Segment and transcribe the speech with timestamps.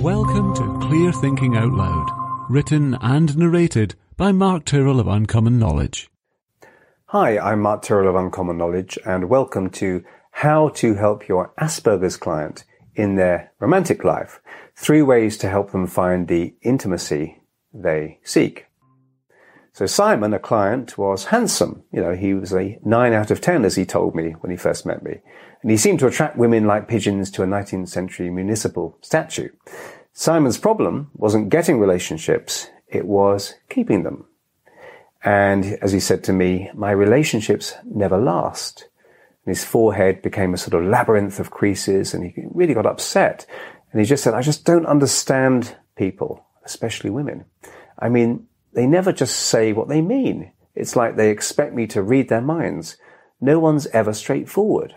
[0.00, 2.06] Welcome to Clear Thinking Out Loud,
[2.48, 6.08] written and narrated by Mark Tyrrell of Uncommon Knowledge.
[7.06, 12.16] Hi, I'm Mark Tyrrell of Uncommon Knowledge, and welcome to How to Help Your Asperger's
[12.16, 14.40] Client in Their Romantic Life.
[14.76, 17.42] Three ways to help them find the intimacy
[17.74, 18.65] they seek.
[19.76, 21.82] So Simon, a client, was handsome.
[21.92, 24.56] You know, he was a nine out of ten, as he told me when he
[24.56, 25.20] first met me.
[25.60, 29.50] And he seemed to attract women like pigeons to a 19th century municipal statue.
[30.14, 34.24] Simon's problem wasn't getting relationships, it was keeping them.
[35.22, 38.88] And as he said to me, my relationships never last.
[39.44, 43.44] And his forehead became a sort of labyrinth of creases and he really got upset.
[43.92, 47.44] And he just said, I just don't understand people, especially women.
[47.98, 48.46] I mean,
[48.76, 50.52] they never just say what they mean.
[50.74, 52.98] It's like they expect me to read their minds.
[53.40, 54.94] No one's ever straightforward.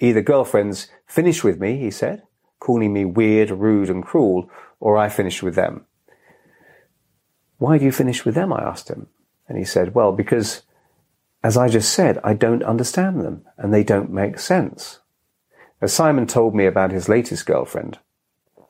[0.00, 2.24] Either girlfriends finish with me, he said,
[2.58, 4.50] calling me weird, rude and cruel,
[4.80, 5.86] or I finish with them.
[7.56, 8.52] Why do you finish with them?
[8.52, 9.06] I asked him.
[9.48, 10.60] And he said, well, because
[11.42, 15.00] as I just said, I don't understand them and they don't make sense.
[15.80, 17.98] As Simon told me about his latest girlfriend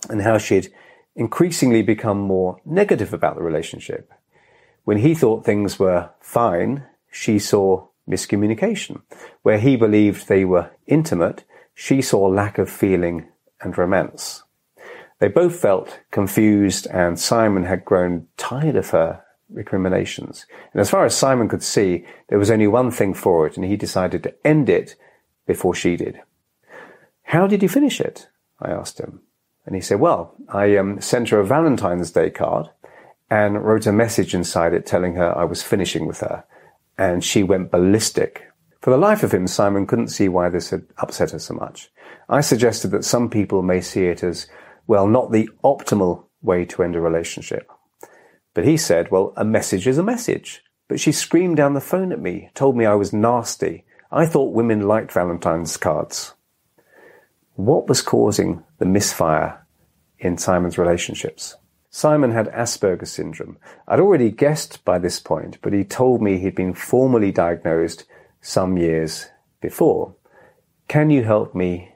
[0.08, 0.72] and how she'd
[1.16, 4.12] increasingly become more negative about the relationship.
[4.84, 9.02] When he thought things were fine, she saw miscommunication.
[9.42, 11.44] Where he believed they were intimate,
[11.74, 13.28] she saw lack of feeling
[13.60, 14.42] and romance.
[15.20, 20.46] They both felt confused and Simon had grown tired of her recriminations.
[20.72, 23.64] And as far as Simon could see, there was only one thing for it and
[23.64, 24.96] he decided to end it
[25.46, 26.20] before she did.
[27.22, 28.28] How did you finish it?
[28.60, 29.20] I asked him.
[29.64, 32.70] And he said, well, I um, sent her a Valentine's Day card
[33.32, 36.44] and wrote a message inside it telling her I was finishing with her.
[36.98, 38.42] And she went ballistic.
[38.82, 41.90] For the life of him, Simon couldn't see why this had upset her so much.
[42.28, 44.48] I suggested that some people may see it as,
[44.86, 47.70] well, not the optimal way to end a relationship.
[48.52, 50.62] But he said, well, a message is a message.
[50.86, 53.86] But she screamed down the phone at me, told me I was nasty.
[54.10, 56.34] I thought women liked Valentine's cards.
[57.54, 59.66] What was causing the misfire
[60.18, 61.56] in Simon's relationships?
[61.94, 63.58] Simon had Asperger's syndrome.
[63.86, 68.06] I'd already guessed by this point, but he told me he'd been formally diagnosed
[68.40, 69.26] some years
[69.60, 70.14] before.
[70.88, 71.94] Can you help me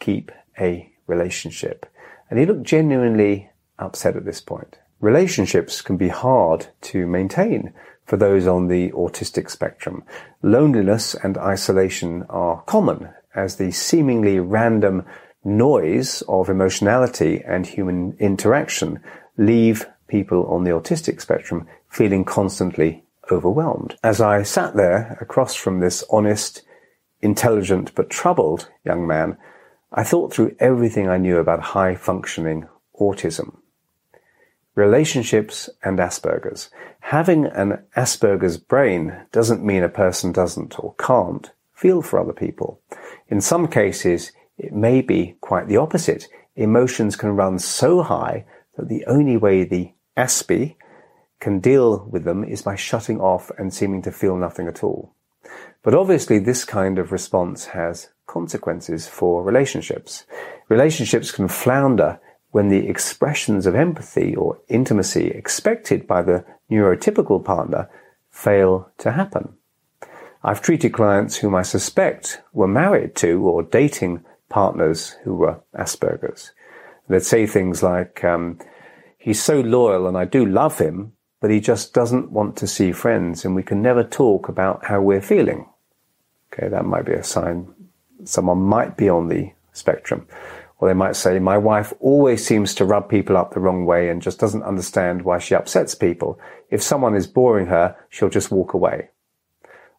[0.00, 1.86] keep a relationship?
[2.28, 4.78] And he looked genuinely upset at this point.
[5.00, 7.72] Relationships can be hard to maintain
[8.04, 10.02] for those on the autistic spectrum.
[10.42, 15.04] Loneliness and isolation are common as the seemingly random
[15.44, 19.00] noise of emotionality and human interaction
[19.36, 23.96] leave people on the autistic spectrum feeling constantly overwhelmed.
[24.02, 26.62] As I sat there across from this honest,
[27.20, 29.36] intelligent but troubled young man,
[29.92, 32.68] I thought through everything I knew about high functioning
[33.00, 33.56] autism.
[34.74, 36.68] Relationships and Asperger's.
[37.00, 42.80] Having an Asperger's brain doesn't mean a person doesn't or can't feel for other people.
[43.28, 46.28] In some cases, it may be quite the opposite.
[46.56, 48.44] Emotions can run so high
[48.76, 50.76] that the only way the Aspie
[51.40, 55.14] can deal with them is by shutting off and seeming to feel nothing at all.
[55.82, 60.24] But obviously this kind of response has consequences for relationships.
[60.68, 62.18] Relationships can flounder
[62.50, 67.88] when the expressions of empathy or intimacy expected by the neurotypical partner
[68.30, 69.54] fail to happen.
[70.42, 76.52] I've treated clients whom I suspect were married to or dating partners who were Asperger's.
[77.08, 78.58] They'd say things like, um,
[79.18, 82.92] he's so loyal and I do love him, but he just doesn't want to see
[82.92, 85.68] friends and we can never talk about how we're feeling.
[86.52, 87.74] Okay, that might be a sign
[88.24, 90.26] someone might be on the spectrum.
[90.78, 94.10] Or they might say, my wife always seems to rub people up the wrong way
[94.10, 96.38] and just doesn't understand why she upsets people.
[96.70, 99.08] If someone is boring her, she'll just walk away.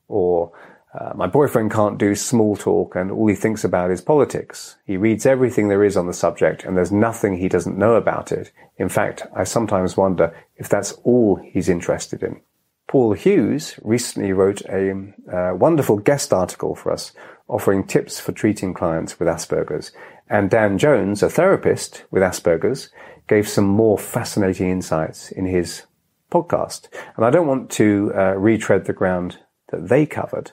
[0.07, 0.51] Or,
[0.99, 4.77] uh, my boyfriend can't do small talk and all he thinks about is politics.
[4.85, 8.31] He reads everything there is on the subject and there's nothing he doesn't know about
[8.31, 8.51] it.
[8.77, 12.41] In fact, I sometimes wonder if that's all he's interested in.
[12.87, 17.11] Paul Hughes recently wrote a uh, wonderful guest article for us
[17.47, 19.91] offering tips for treating clients with Asperger's.
[20.29, 22.89] And Dan Jones, a therapist with Asperger's,
[23.27, 25.83] gave some more fascinating insights in his
[26.31, 26.87] podcast.
[27.15, 29.39] And I don't want to uh, retread the ground
[29.69, 30.51] that they covered,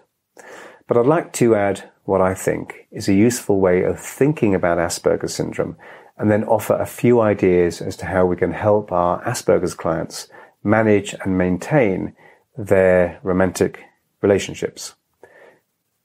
[0.86, 4.78] but I'd like to add what I think is a useful way of thinking about
[4.78, 5.76] Asperger's syndrome
[6.18, 10.28] and then offer a few ideas as to how we can help our Asperger's clients
[10.62, 12.14] manage and maintain
[12.56, 13.82] their romantic
[14.20, 14.94] relationships.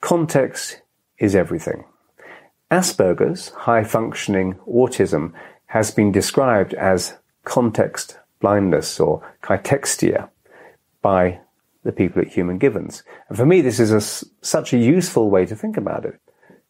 [0.01, 0.81] Context
[1.17, 1.85] is everything.
[2.71, 5.33] Asperger's, high functioning autism,
[5.67, 10.29] has been described as context blindness or kytexia
[11.01, 11.39] by
[11.83, 13.03] the people at Human Givens.
[13.29, 14.01] And for me, this is a,
[14.45, 16.19] such a useful way to think about it.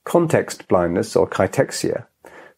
[0.03, 2.05] Context blindness or kytexia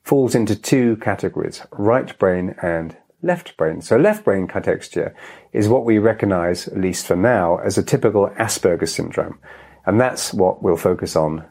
[0.03, 3.81] falls into two categories, right brain and left brain.
[3.81, 5.13] So left brain kytexia
[5.53, 9.39] is what we recognize, at least for now, as a typical Asperger syndrome.
[9.85, 11.45] And that's what we'll focus on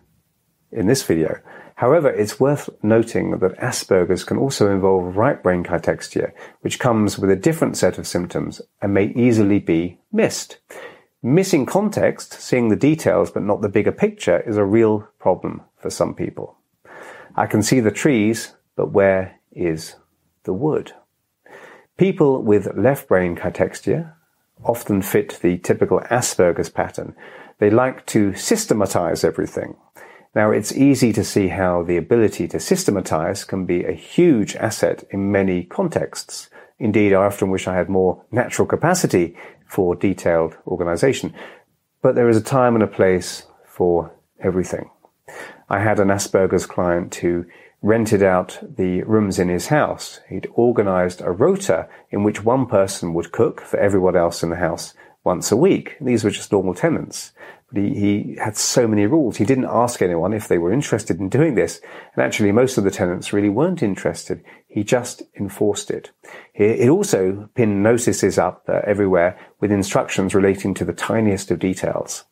[0.72, 1.40] in this video.
[1.76, 7.30] However, it's worth noting that Asperger's can also involve right brain kytexia, which comes with
[7.30, 10.58] a different set of symptoms and may easily be missed.
[11.22, 15.90] Missing context, seeing the details but not the bigger picture, is a real problem for
[15.90, 16.56] some people.
[17.36, 19.96] I can see the trees, but where is
[20.44, 20.92] the wood?
[21.98, 24.14] People with left brain kytexia
[24.64, 27.14] often fit the typical Asperger's pattern.
[27.58, 29.76] They like to systematize everything.
[30.34, 35.04] Now, it's easy to see how the ability to systematize can be a huge asset
[35.10, 36.48] in many contexts.
[36.78, 39.36] Indeed, I often wish I had more natural capacity
[39.70, 41.32] for detailed organization.
[42.02, 44.90] But there is a time and a place for everything.
[45.68, 47.46] I had an Asperger's client who
[47.82, 50.20] rented out the rooms in his house.
[50.28, 54.56] He'd organized a rota in which one person would cook for everyone else in the
[54.56, 54.92] house
[55.24, 55.96] once a week.
[56.00, 57.32] These were just normal tenants.
[57.72, 59.36] But he, he had so many rules.
[59.36, 61.80] He didn't ask anyone if they were interested in doing this.
[62.14, 64.42] And actually, most of the tenants really weren't interested.
[64.66, 66.10] He just enforced it.
[66.52, 72.24] He also pinned notices up uh, everywhere with instructions relating to the tiniest of details.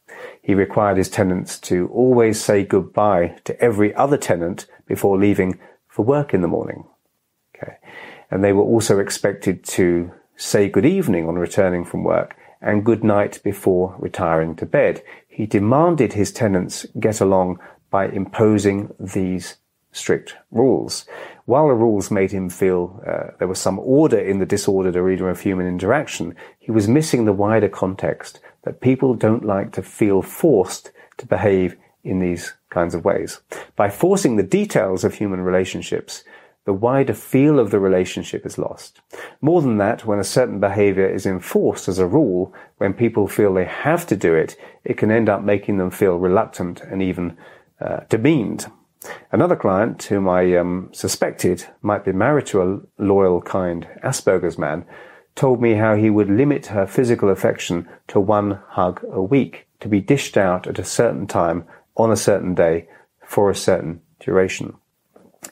[0.42, 6.04] He required his tenants to always say goodbye to every other tenant before leaving for
[6.04, 6.84] work in the morning.
[7.54, 7.76] Okay.
[8.30, 13.04] And they were also expected to say good evening on returning from work and good
[13.04, 15.02] night before retiring to bed.
[15.38, 19.58] He demanded his tenants get along by imposing these
[19.92, 21.06] strict rules.
[21.44, 25.26] While the rules made him feel uh, there was some order in the disordered arena
[25.26, 30.22] of human interaction, he was missing the wider context that people don't like to feel
[30.22, 33.38] forced to behave in these kinds of ways.
[33.76, 36.24] By forcing the details of human relationships,
[36.68, 39.00] the wider feel of the relationship is lost.
[39.40, 43.54] More than that, when a certain behavior is enforced as a rule, when people feel
[43.54, 44.54] they have to do it,
[44.84, 47.38] it can end up making them feel reluctant and even
[47.80, 48.66] uh, demeaned.
[49.32, 54.84] Another client, whom I um, suspected might be married to a loyal, kind Asperger's man,
[55.34, 59.88] told me how he would limit her physical affection to one hug a week to
[59.88, 61.64] be dished out at a certain time
[61.96, 62.86] on a certain day
[63.24, 64.76] for a certain duration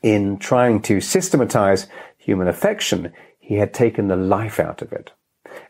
[0.02, 1.86] in trying to systematize
[2.18, 5.12] human affection, he had taken the life out of it.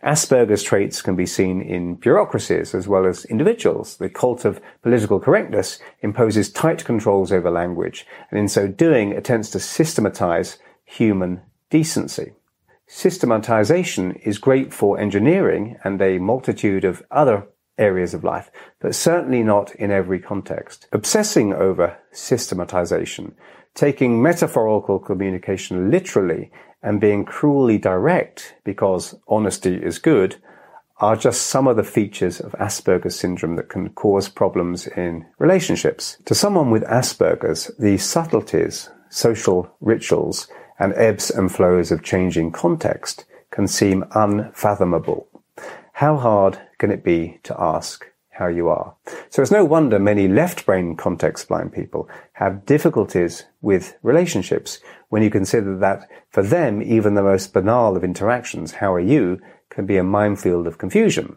[0.02, 3.96] Asperger's traits can be seen in bureaucracies as well as individuals.
[3.96, 9.50] The cult of political correctness imposes tight controls over language, and in so doing attempts
[9.50, 12.32] to systematize human decency.
[12.86, 17.46] Systematization is great for engineering and a multitude of other
[17.78, 20.86] areas of life, but certainly not in every context.
[20.92, 23.34] Obsessing over systematization
[23.76, 26.50] taking metaphorical communication literally
[26.82, 30.36] and being cruelly direct because honesty is good
[30.98, 36.16] are just some of the features of Asperger's syndrome that can cause problems in relationships.
[36.24, 40.48] To someone with Asperger's, the subtleties, social rituals,
[40.78, 45.28] and ebbs and flows of changing context can seem unfathomable.
[45.92, 48.94] How hard can it be to ask how you are.
[49.30, 54.78] So it's no wonder many left brain context blind people have difficulties with relationships
[55.08, 59.40] when you consider that for them, even the most banal of interactions, how are you,
[59.70, 61.36] can be a minefield of confusion.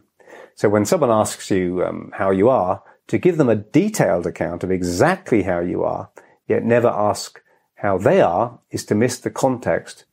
[0.55, 4.63] So when someone asks you um, how you are, to give them a detailed account
[4.63, 6.09] of exactly how you are,
[6.47, 7.41] yet never ask
[7.75, 10.05] how they are, is to miss the context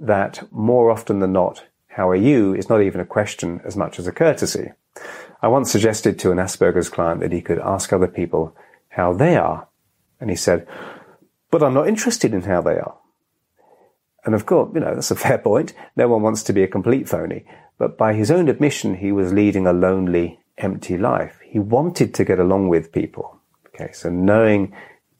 [0.00, 3.98] that more often than not, how are you is not even a question as much
[3.98, 4.70] as a courtesy.
[5.42, 8.56] I once suggested to an Asperger's client that he could ask other people
[8.90, 9.66] how they are.
[10.20, 10.68] And he said,
[11.50, 12.96] but I'm not interested in how they are.
[14.24, 15.74] And of course, you know, that's a fair point.
[15.96, 17.44] No one wants to be a complete phony.
[17.76, 21.40] But by his own admission, he was leading a lonely, empty life.
[21.44, 23.40] He wanted to get along with people.
[23.68, 23.90] Okay.
[23.92, 24.72] So knowing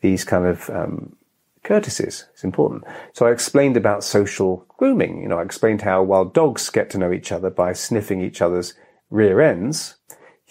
[0.02, 1.16] these kind of, um,
[1.64, 2.84] courtesies is important.
[3.12, 5.22] So I explained about social grooming.
[5.22, 8.42] You know, I explained how while dogs get to know each other by sniffing each
[8.42, 8.74] other's
[9.10, 9.96] rear ends,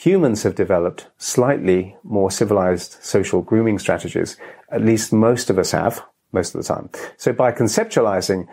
[0.01, 4.35] humans have developed slightly more civilized social grooming strategies.
[4.71, 6.89] At least most of us have, most of the time.
[7.17, 8.47] So by conceptualizing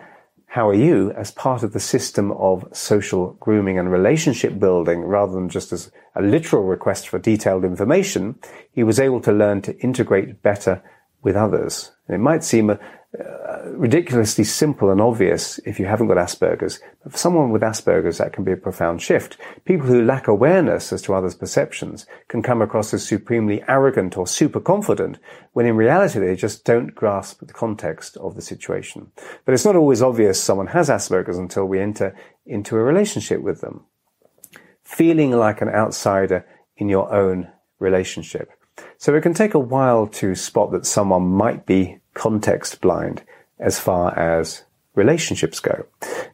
[0.45, 5.33] how are you as part of the system of social grooming and relationship building rather
[5.33, 8.35] than just as a literal request for detailed information,
[8.71, 10.83] he was able to learn to integrate better
[11.23, 11.91] with others.
[12.09, 12.79] It might seem a,
[13.65, 16.79] ridiculously simple and obvious if you haven't got Asperger's.
[17.03, 19.37] But for someone with Asperger's, that can be a profound shift.
[19.65, 24.27] People who lack awareness as to others' perceptions can come across as supremely arrogant or
[24.27, 25.17] super confident,
[25.53, 29.11] when in reality they just don't grasp the context of the situation.
[29.45, 33.61] But it's not always obvious someone has Asperger's until we enter into a relationship with
[33.61, 33.85] them.
[34.83, 36.45] Feeling like an outsider
[36.77, 37.49] in your own
[37.79, 38.51] relationship.
[38.97, 43.23] So it can take a while to spot that someone might be context blind
[43.59, 45.85] as far as relationships go.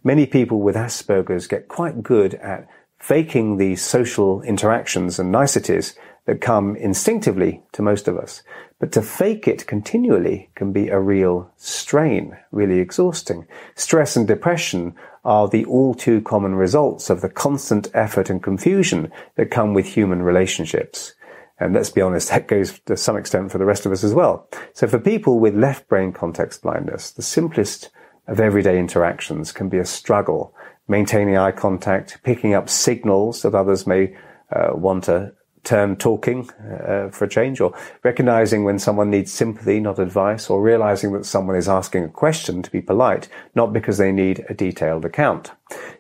[0.03, 6.41] Many people with Asperger's get quite good at faking the social interactions and niceties that
[6.41, 8.41] come instinctively to most of us.
[8.79, 13.45] But to fake it continually can be a real strain, really exhausting.
[13.75, 19.11] Stress and depression are the all too common results of the constant effort and confusion
[19.35, 21.13] that come with human relationships.
[21.59, 24.13] And let's be honest, that goes to some extent for the rest of us as
[24.13, 24.49] well.
[24.73, 27.89] So for people with left brain context blindness, the simplest
[28.27, 30.53] of everyday interactions can be a struggle.
[30.87, 34.15] Maintaining eye contact, picking up signals that others may
[34.53, 35.33] uh, want to
[35.65, 40.61] term talking uh, for a change, or recognizing when someone needs sympathy, not advice, or
[40.61, 44.53] realizing that someone is asking a question to be polite, not because they need a
[44.53, 45.51] detailed account.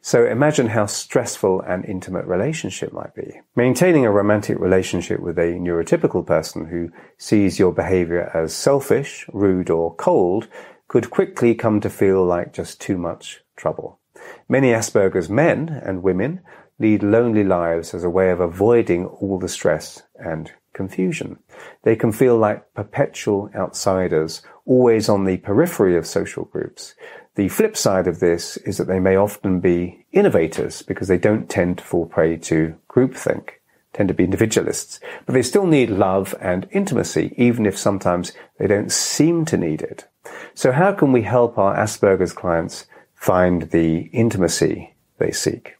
[0.01, 3.41] So imagine how stressful an intimate relationship might be.
[3.55, 9.69] Maintaining a romantic relationship with a neurotypical person who sees your behavior as selfish, rude,
[9.69, 10.47] or cold
[10.87, 13.99] could quickly come to feel like just too much trouble.
[14.47, 16.41] Many Asperger's men and women
[16.79, 21.39] lead lonely lives as a way of avoiding all the stress and confusion.
[21.83, 26.93] They can feel like perpetual outsiders, always on the periphery of social groups.
[27.35, 31.49] The flip side of this is that they may often be innovators because they don't
[31.49, 33.49] tend to fall prey to groupthink,
[33.93, 38.67] tend to be individualists, but they still need love and intimacy, even if sometimes they
[38.67, 40.07] don't seem to need it.
[40.53, 45.74] So how can we help our Asperger's clients find the intimacy they seek?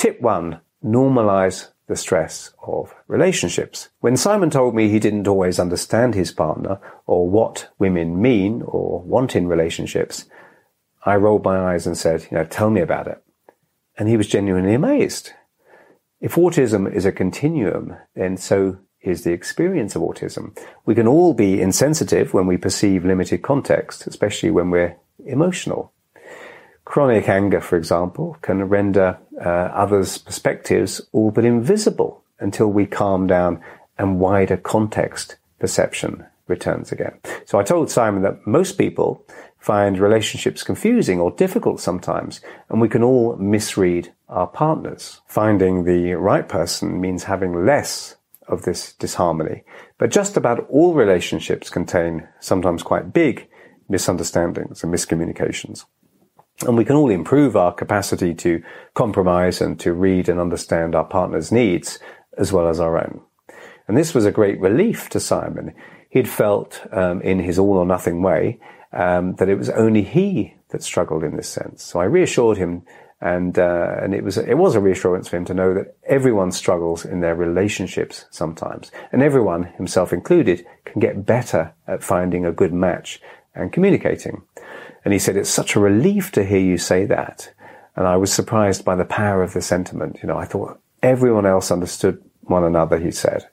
[0.00, 3.90] Tip one, normalize the stress of relationships.
[4.00, 9.02] When Simon told me he didn't always understand his partner or what women mean or
[9.02, 10.24] want in relationships,
[11.04, 13.22] I rolled my eyes and said, you know, tell me about it.
[13.98, 15.34] And he was genuinely amazed.
[16.18, 20.58] If autism is a continuum, then so is the experience of autism.
[20.86, 25.92] We can all be insensitive when we perceive limited context, especially when we're emotional.
[26.90, 33.28] Chronic anger, for example, can render uh, others' perspectives all but invisible until we calm
[33.28, 33.62] down
[33.96, 37.16] and wider context perception returns again.
[37.44, 39.24] So I told Simon that most people
[39.60, 45.20] find relationships confusing or difficult sometimes, and we can all misread our partners.
[45.28, 48.16] Finding the right person means having less
[48.48, 49.62] of this disharmony.
[49.96, 53.48] But just about all relationships contain sometimes quite big
[53.88, 55.84] misunderstandings and miscommunications.
[56.66, 58.62] And we can all improve our capacity to
[58.94, 61.98] compromise and to read and understand our partner's needs
[62.36, 63.22] as well as our own.
[63.88, 65.74] And this was a great relief to Simon.
[66.10, 68.60] He'd felt um, in his all or nothing way
[68.92, 71.82] um, that it was only he that struggled in this sense.
[71.82, 72.82] So I reassured him,
[73.20, 76.52] and uh, and it was it was a reassurance for him to know that everyone
[76.52, 82.52] struggles in their relationships sometimes, and everyone, himself included, can get better at finding a
[82.52, 83.20] good match
[83.54, 84.42] and communicating.
[85.04, 87.52] And he said, it's such a relief to hear you say that.
[87.96, 90.18] And I was surprised by the power of the sentiment.
[90.22, 93.48] You know, I thought everyone else understood one another, he said.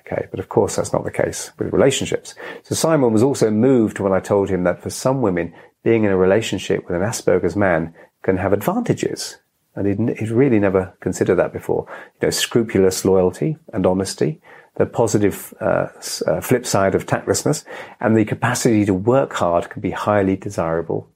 [0.00, 2.34] Okay, but of course that's not the case with relationships.
[2.62, 6.10] So Simon was also moved when I told him that for some women, being in
[6.10, 9.38] a relationship with an Asperger's man can have advantages.
[9.74, 11.86] And he'd, he'd really never considered that before.
[12.20, 14.40] You know, scrupulous loyalty and honesty,
[14.76, 15.86] the positive uh,
[16.26, 17.64] uh, flip side of tactlessness,
[18.00, 21.08] and the capacity to work hard can be highly desirable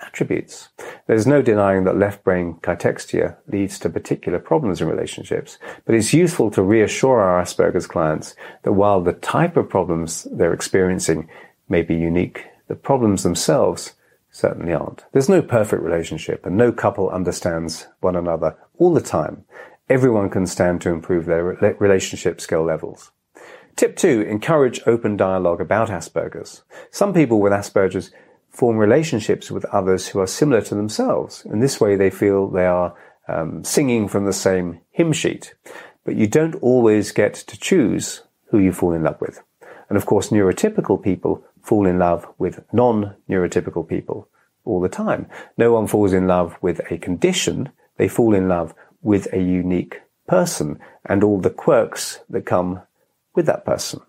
[0.00, 0.68] attributes.
[1.06, 6.12] There's no denying that left brain kytexia leads to particular problems in relationships, but it's
[6.12, 11.28] useful to reassure our Asperger's clients that while the type of problems they're experiencing
[11.68, 13.94] may be unique, the problems themselves
[14.30, 15.04] certainly aren't.
[15.12, 19.44] There's no perfect relationship and no couple understands one another all the time
[19.88, 23.10] everyone can stand to improve their relationship skill levels.
[23.76, 26.62] Tip two, encourage open dialogue about Asperger's.
[26.90, 28.12] Some people with Asperger's
[28.48, 31.44] form relationships with others who are similar to themselves.
[31.44, 32.94] In this way, they feel they are
[33.26, 35.54] um, singing from the same hymn sheet.
[36.04, 39.42] But you don't always get to choose who you fall in love with.
[39.88, 44.28] And of course, neurotypical people fall in love with non-neurotypical people
[44.64, 45.26] all the time.
[45.58, 47.70] No one falls in love with a condition.
[47.96, 48.72] They fall in love
[49.04, 52.82] with a unique person and all the quirks that come
[53.34, 54.00] with that person.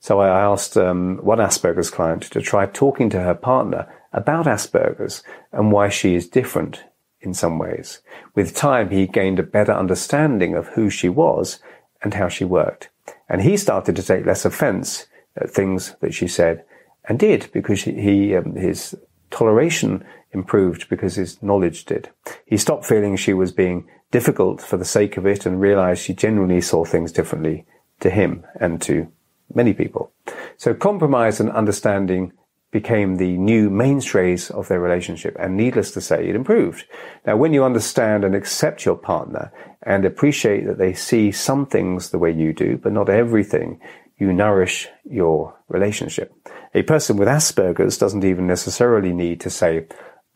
[0.00, 5.22] So I asked um, one Asperger's client to try talking to her partner about Asperger's
[5.52, 6.84] and why she is different
[7.20, 8.00] in some ways.
[8.34, 11.58] With time, he gained a better understanding of who she was
[12.02, 12.90] and how she worked.
[13.28, 16.64] And he started to take less offense at things that she said
[17.08, 18.96] and did because he, um, his
[19.30, 22.10] toleration improved because his knowledge did.
[22.46, 26.14] He stopped feeling she was being difficult for the sake of it and realized she
[26.14, 27.66] genuinely saw things differently
[28.00, 29.08] to him and to
[29.54, 30.12] many people.
[30.56, 32.32] So compromise and understanding
[32.70, 35.34] became the new mainstays of their relationship.
[35.38, 36.84] And needless to say, it improved.
[37.26, 39.50] Now, when you understand and accept your partner
[39.82, 43.80] and appreciate that they see some things the way you do, but not everything,
[44.18, 46.34] you nourish your relationship.
[46.74, 49.86] A person with Asperger's doesn't even necessarily need to say,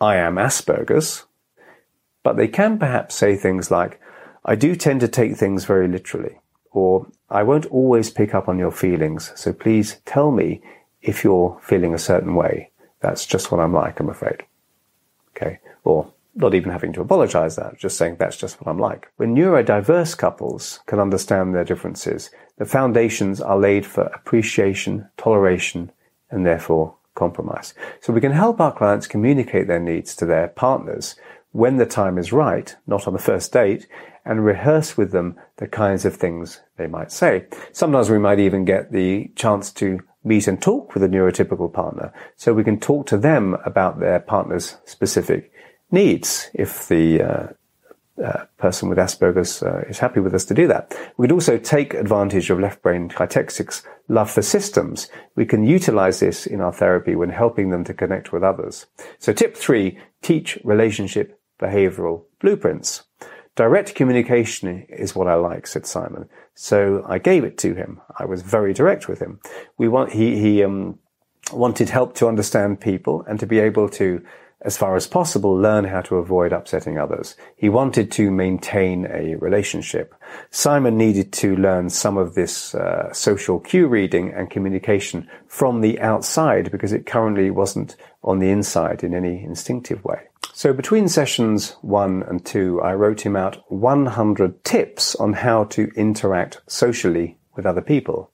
[0.01, 1.27] I am Asperger's,
[2.23, 4.01] but they can perhaps say things like,
[4.45, 6.39] I do tend to take things very literally,
[6.71, 10.63] or I won't always pick up on your feelings, so please tell me
[11.01, 12.71] if you're feeling a certain way.
[13.01, 14.45] That's just what I'm like, I'm afraid.
[15.37, 15.59] Okay.
[15.85, 19.11] Or not even having to apologize that, just saying that's just what I'm like.
[19.17, 25.91] When neurodiverse couples can understand their differences, the foundations are laid for appreciation, toleration,
[26.31, 27.75] and therefore compromise.
[28.01, 31.17] So we can help our clients communicate their needs to their partners
[31.53, 33.87] when the time is right, not on the first date,
[34.25, 37.47] and rehearse with them the kinds of things they might say.
[37.73, 42.13] Sometimes we might even get the chance to meet and talk with a neurotypical partner
[42.37, 45.53] so we can talk to them about their partner's specific
[45.91, 47.47] needs if the uh,
[48.23, 50.95] uh, person with Asperger's uh, is happy with us to do that.
[51.17, 55.09] We could also take advantage of left brain kytexic's love for systems.
[55.35, 58.87] We can utilize this in our therapy when helping them to connect with others.
[59.19, 63.05] So tip three, teach relationship behavioral blueprints.
[63.55, 66.29] Direct communication is what I like, said Simon.
[66.55, 68.01] So I gave it to him.
[68.19, 69.41] I was very direct with him.
[69.77, 70.99] We want, he, he, um,
[71.53, 74.25] wanted help to understand people and to be able to,
[74.63, 77.37] as far as possible, learn how to avoid upsetting others.
[77.57, 80.15] He wanted to maintain a relationship.
[80.51, 86.01] Simon needed to learn some of this uh, social cue reading and communication from the
[86.01, 90.23] outside because it currently wasn't on the inside in any instinctive way.
[90.53, 95.91] So between sessions one and two, I wrote him out 100 tips on how to
[95.97, 98.31] interact socially with other people.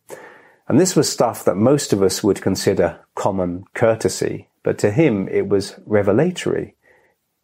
[0.69, 5.29] And this was stuff that most of us would consider common courtesy, but to him
[5.29, 6.75] it was revelatory.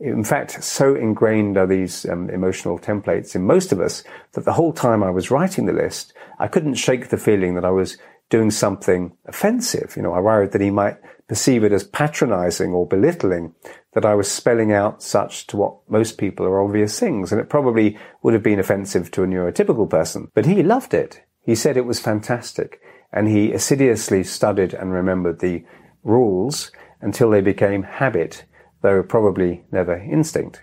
[0.00, 4.02] In fact, so ingrained are these um, emotional templates in most of us
[4.32, 7.64] that the whole time I was writing the list, I couldn't shake the feeling that
[7.64, 7.96] I was
[8.30, 9.94] doing something offensive.
[9.96, 10.96] You know, I worried that he might
[11.28, 13.54] perceive it as patronizing or belittling
[13.94, 17.32] that I was spelling out such to what most people are obvious things.
[17.32, 21.22] And it probably would have been offensive to a neurotypical person, but he loved it.
[21.42, 22.80] He said it was fantastic.
[23.12, 25.64] And he assiduously studied and remembered the
[26.02, 28.44] rules until they became habit,
[28.82, 30.62] though probably never instinct.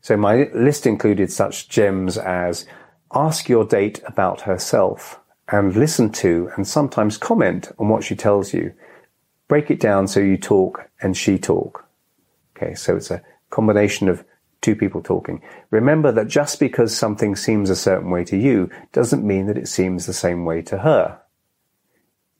[0.00, 2.66] So my list included such gems as
[3.14, 8.52] ask your date about herself and listen to and sometimes comment on what she tells
[8.52, 8.72] you.
[9.48, 11.86] Break it down so you talk and she talk.
[12.56, 14.24] Okay, so it's a combination of
[14.60, 15.40] two people talking.
[15.70, 19.68] Remember that just because something seems a certain way to you doesn't mean that it
[19.68, 21.20] seems the same way to her.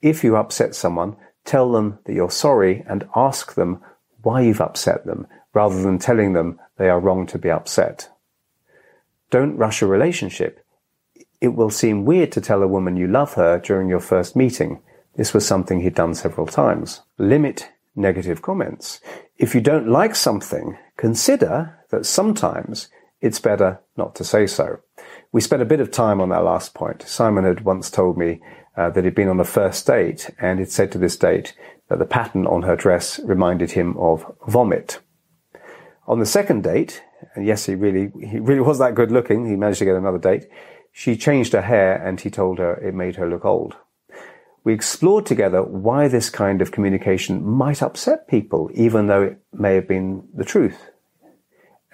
[0.01, 3.81] If you upset someone, tell them that you're sorry and ask them
[4.21, 8.09] why you've upset them rather than telling them they are wrong to be upset.
[9.31, 10.63] Don't rush a relationship.
[11.41, 14.81] It will seem weird to tell a woman you love her during your first meeting.
[15.15, 17.01] This was something he'd done several times.
[17.17, 18.99] Limit negative comments.
[19.37, 22.89] If you don't like something, consider that sometimes
[23.21, 24.79] it's better not to say so.
[25.31, 27.03] We spent a bit of time on that last point.
[27.03, 28.41] Simon had once told me
[28.75, 31.53] uh, that he'd been on a first date and he'd said to this date
[31.89, 34.99] that the pattern on her dress reminded him of vomit.
[36.07, 37.03] On the second date,
[37.35, 39.47] and yes, he really, he really was that good looking.
[39.47, 40.45] He managed to get another date.
[40.91, 43.75] She changed her hair and he told her it made her look old.
[44.63, 49.75] We explored together why this kind of communication might upset people, even though it may
[49.75, 50.89] have been the truth.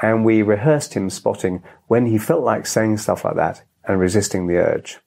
[0.01, 4.47] And we rehearsed him spotting when he felt like saying stuff like that and resisting
[4.47, 4.97] the urge.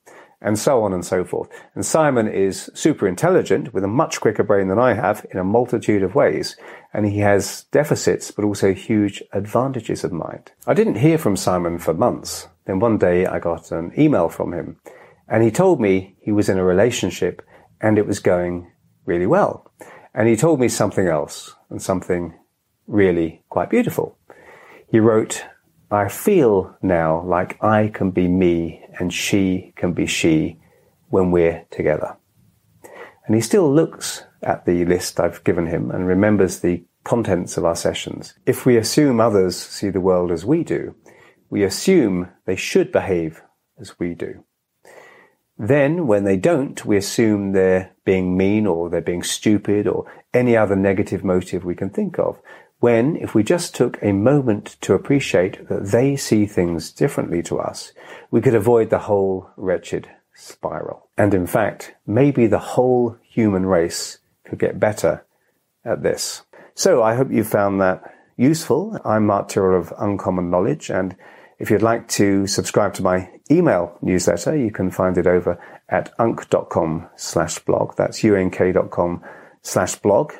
[0.41, 1.49] And so on and so forth.
[1.75, 5.45] And Simon is super intelligent with a much quicker brain than I have in a
[5.45, 6.57] multitude of ways.
[6.95, 10.53] And he has deficits, but also huge advantages of mind.
[10.65, 12.47] I didn't hear from Simon for months.
[12.69, 14.77] Then one day I got an email from him
[15.27, 17.41] and he told me he was in a relationship
[17.81, 18.71] and it was going
[19.07, 19.73] really well.
[20.15, 22.35] And he told me something else and something
[22.87, 24.19] really quite beautiful.
[24.91, 25.47] He wrote,
[25.91, 30.61] I feel now like I can be me and she can be she
[31.09, 32.19] when we're together.
[33.27, 37.65] And he still looks at the list I've given him and remembers the contents of
[37.65, 38.35] our sessions.
[38.45, 40.95] If we assume others see the world as we do,
[41.51, 43.43] we assume they should behave
[43.79, 44.45] as we do.
[45.59, 50.57] Then, when they don't, we assume they're being mean or they're being stupid or any
[50.57, 52.41] other negative motive we can think of.
[52.79, 57.59] When, if we just took a moment to appreciate that they see things differently to
[57.59, 57.93] us,
[58.31, 61.09] we could avoid the whole wretched spiral.
[61.17, 65.27] And in fact, maybe the whole human race could get better
[65.85, 66.43] at this.
[66.75, 69.01] So I hope you found that useful.
[69.05, 71.17] I'm Mark Tyrrell of Uncommon Knowledge and
[71.59, 76.13] if you'd like to subscribe to my email newsletter, you can find it over at
[76.19, 77.97] unk.com slash blog.
[77.97, 79.25] That's unk.com
[79.63, 80.33] slash blog.